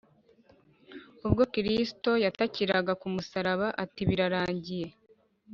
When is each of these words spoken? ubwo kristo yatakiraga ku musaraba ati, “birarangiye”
ubwo 1.25 1.43
kristo 1.53 2.11
yatakiraga 2.25 2.93
ku 3.01 3.07
musaraba 3.13 3.67
ati, 3.83 4.01
“birarangiye” 4.09 4.87